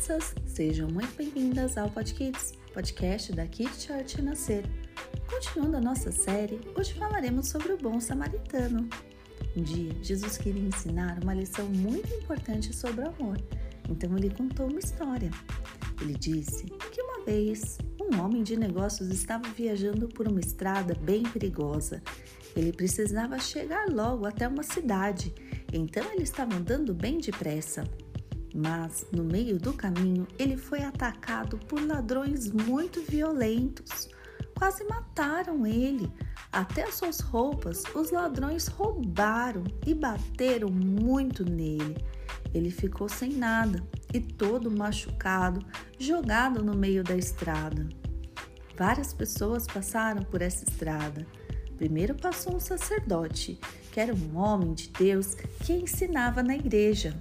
[0.00, 4.64] crianças, sejam muito bem-vindas ao Podkids, podcast da Kids Church Renascer.
[5.28, 8.88] Continuando a nossa série, hoje falaremos sobre o bom samaritano.
[9.54, 13.36] Um dia, Jesus queria ensinar uma lição muito importante sobre o amor,
[13.90, 15.30] então ele contou uma história.
[16.00, 21.24] Ele disse que uma vez um homem de negócios estava viajando por uma estrada bem
[21.24, 22.02] perigosa.
[22.56, 25.34] Ele precisava chegar logo até uma cidade,
[25.70, 27.84] então ele estava andando bem depressa.
[28.54, 34.08] Mas, no meio do caminho, ele foi atacado por ladrões muito violentos.
[34.56, 36.12] Quase mataram ele.
[36.52, 41.96] Até as suas roupas os ladrões roubaram e bateram muito nele.
[42.52, 43.82] Ele ficou sem nada
[44.12, 45.64] e todo machucado,
[45.98, 47.88] jogado no meio da estrada.
[48.76, 51.24] Várias pessoas passaram por essa estrada.
[51.76, 53.58] Primeiro passou um sacerdote,
[53.92, 57.14] que era um homem de Deus que ensinava na igreja.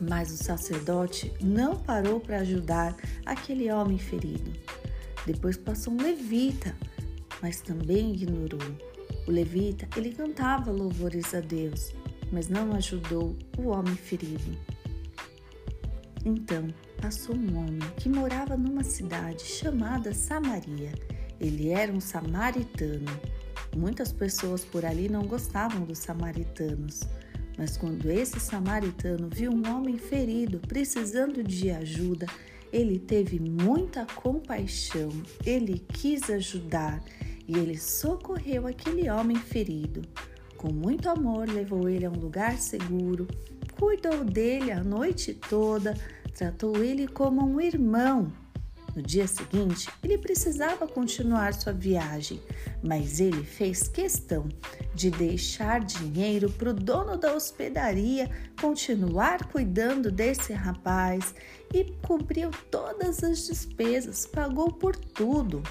[0.00, 4.52] Mas o sacerdote não parou para ajudar aquele homem ferido.
[5.26, 6.74] Depois passou um levita,
[7.40, 8.60] mas também ignorou.
[9.26, 11.92] O levita, ele cantava louvores a Deus,
[12.30, 14.58] mas não ajudou o homem ferido.
[16.24, 16.68] Então
[17.00, 20.92] passou um homem que morava numa cidade chamada Samaria.
[21.40, 23.10] Ele era um samaritano.
[23.76, 27.00] Muitas pessoas por ali não gostavam dos samaritanos,
[27.56, 32.26] mas quando esse samaritano viu um homem ferido, precisando de ajuda,
[32.72, 35.10] ele teve muita compaixão,
[35.46, 37.02] ele quis ajudar
[37.46, 40.02] e ele socorreu aquele homem ferido.
[40.56, 43.28] Com muito amor, levou ele a um lugar seguro,
[43.78, 45.94] cuidou dele a noite toda,
[46.34, 48.32] tratou ele como um irmão
[48.94, 52.40] no dia seguinte, ele precisava continuar sua viagem,
[52.82, 54.48] mas ele fez questão
[54.94, 61.34] de deixar dinheiro para o dono da hospedaria continuar cuidando desse rapaz
[61.72, 65.62] e cobriu todas as despesas, pagou por tudo.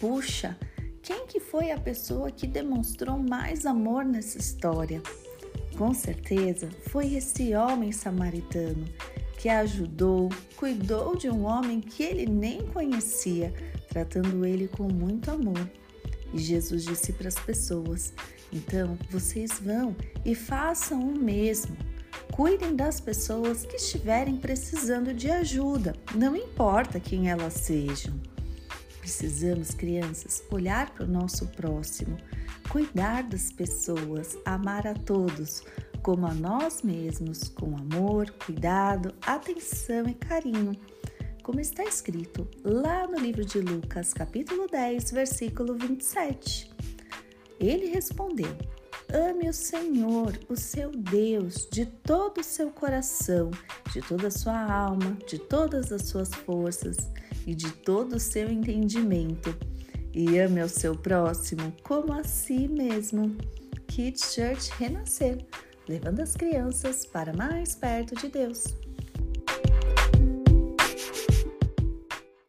[0.00, 0.58] Puxa,
[1.02, 5.00] quem que foi a pessoa que demonstrou mais amor nessa história?
[5.78, 8.84] Com certeza foi esse homem samaritano
[9.38, 13.52] que ajudou, cuidou de um homem que ele nem conhecia,
[13.88, 15.70] tratando ele com muito amor.
[16.32, 18.12] E Jesus disse para as pessoas:
[18.52, 21.76] então vocês vão e façam o mesmo.
[22.32, 28.14] Cuidem das pessoas que estiverem precisando de ajuda, não importa quem elas sejam.
[29.00, 32.16] Precisamos, crianças, olhar para o nosso próximo,
[32.68, 35.62] cuidar das pessoas, amar a todos,
[36.06, 40.70] como a nós mesmos, com amor, cuidado, atenção e carinho,
[41.42, 46.70] como está escrito lá no livro de Lucas, capítulo 10, versículo 27.
[47.58, 48.56] Ele respondeu:
[49.12, 53.50] Ame o Senhor, o seu Deus, de todo o seu coração,
[53.92, 56.98] de toda a sua alma, de todas as suas forças
[57.44, 59.52] e de todo o seu entendimento.
[60.14, 63.36] E ame ao seu próximo como a si mesmo.
[63.88, 65.44] Kids Church Renascer
[65.88, 68.64] levando as crianças para mais perto de Deus.